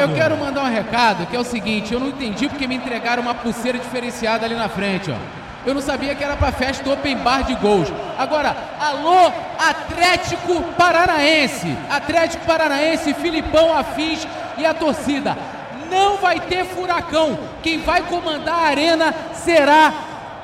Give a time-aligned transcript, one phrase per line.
[0.00, 3.22] Eu quero mandar um recado que é o seguinte: eu não entendi porque me entregaram
[3.22, 5.16] uma pulseira diferenciada ali na frente, ó.
[5.66, 7.92] Eu não sabia que era pra festa do Open Bar de gols.
[8.18, 11.76] Agora, alô, Atlético Paranaense!
[11.90, 14.26] Atlético Paranaense, Filipão Afins
[14.56, 15.36] e a torcida.
[15.90, 17.38] Não vai ter furacão.
[17.62, 19.92] Quem vai comandar a arena será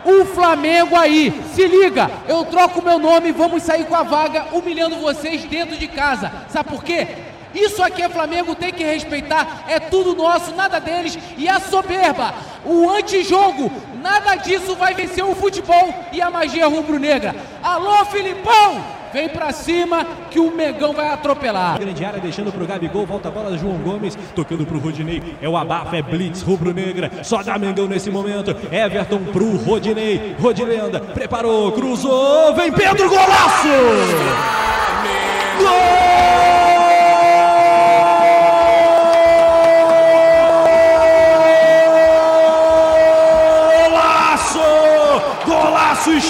[0.05, 1.33] o Flamengo aí.
[1.55, 5.89] Se liga, eu troco meu nome vamos sair com a vaga humilhando vocês dentro de
[5.89, 6.31] casa.
[6.49, 7.09] Sabe por quê?
[7.57, 11.19] Isso aqui é Flamengo, tem que respeitar, é tudo nosso, nada deles.
[11.39, 17.35] E a soberba, o antijogo, nada disso vai vencer o futebol e a magia rubro-negra.
[17.63, 18.97] Alô, Filipão!
[19.13, 21.79] Vem pra cima que o Megão vai atropelar.
[21.79, 25.23] Grande área deixando pro Gabigol, volta a bola do João Gomes, tocando pro Rodinei.
[25.41, 27.11] É o abafa, é blitz rubro-negra.
[27.23, 28.55] Só dá Mengão nesse momento.
[28.71, 30.37] Everton pro Rodinei.
[30.39, 33.09] Rodilenda preparou, cruzou, vem Pedro!
[33.09, 34.56] Golaço!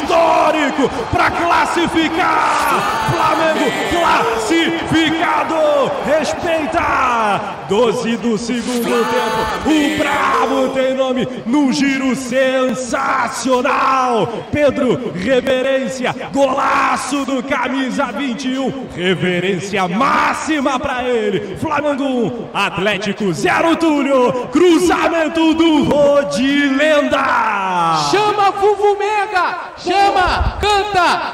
[0.06, 3.10] Histórico para classificar!
[3.10, 5.56] Flamengo classificado!
[6.06, 7.56] Respeita!
[7.68, 9.68] 12 do segundo tempo.
[9.68, 13.64] O Bravo tem nome no giro sensacional.
[14.52, 18.86] Pedro, reverência, golaço do camisa 21.
[18.94, 21.56] Reverência máxima para ele.
[21.56, 24.46] Flamengo 1, Atlético 0 Túlio.
[24.52, 27.65] Cruzamento do Rodilenda.
[29.76, 30.58] Chama!
[30.60, 31.32] Canta!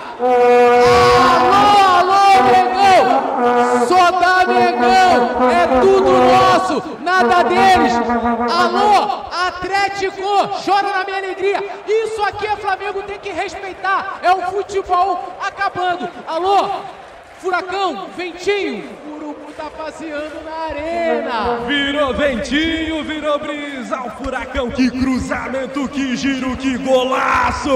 [1.52, 3.86] Alô, alô, Megão!
[3.86, 5.50] Só dá Megão!
[5.50, 6.98] É tudo nosso!
[7.00, 7.92] Nada deles!
[8.50, 10.48] Alô, Atlético!
[10.64, 11.62] Chora na minha alegria!
[11.86, 14.18] Isso aqui é Flamengo, tem que respeitar!
[14.22, 16.08] É o futebol acabando!
[16.26, 16.68] Alô,
[17.38, 18.88] Furacão, Ventinho!
[19.04, 21.58] O Urubu tá passeando na arena!
[21.66, 27.70] Virou ventinho, virou brisa, o furacão, que cruzamento, que giro, que golaço!